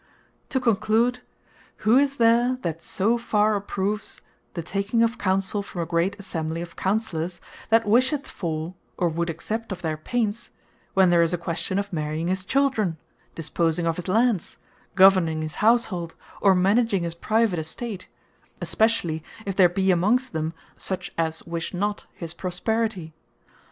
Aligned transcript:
To 0.49 0.59
conclude, 0.59 1.19
who 1.85 1.95
is 1.99 2.17
there 2.17 2.57
that 2.63 2.81
so 2.81 3.19
far 3.19 3.55
approves 3.55 4.21
the 4.55 4.63
taking 4.63 5.03
of 5.03 5.19
Counsell 5.19 5.61
from 5.61 5.81
a 5.83 5.85
great 5.85 6.17
Assembly 6.17 6.59
of 6.63 6.75
Counsellours, 6.75 7.39
that 7.69 7.85
wisheth 7.85 8.25
for, 8.25 8.73
or 8.97 9.09
would 9.09 9.29
accept 9.29 9.71
of 9.71 9.83
their 9.83 9.97
pains, 9.97 10.49
when 10.95 11.11
there 11.11 11.21
is 11.21 11.35
a 11.35 11.37
question 11.37 11.77
of 11.77 11.93
marrying 11.93 12.29
his 12.29 12.45
Children, 12.45 12.97
disposing 13.35 13.85
of 13.85 13.97
his 13.97 14.07
Lands, 14.07 14.57
governing 14.95 15.43
his 15.43 15.57
Household, 15.61 16.15
or 16.41 16.55
managing 16.55 17.03
his 17.03 17.13
private 17.13 17.59
Estate, 17.59 18.07
especially 18.59 19.23
if 19.45 19.55
there 19.55 19.69
be 19.69 19.91
amongst 19.91 20.33
them 20.33 20.53
such 20.75 21.11
as 21.15 21.43
wish 21.43 21.75
not 21.75 22.07
his 22.15 22.33
prosperity? 22.33 23.13